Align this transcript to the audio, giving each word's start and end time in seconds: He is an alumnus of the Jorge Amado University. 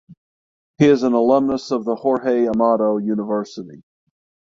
He 0.79 0.87
is 0.87 1.03
an 1.03 1.13
alumnus 1.13 1.69
of 1.69 1.85
the 1.85 1.93
Jorge 1.95 2.47
Amado 2.47 2.97
University. 2.97 3.83